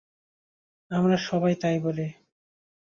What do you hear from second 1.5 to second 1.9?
তাই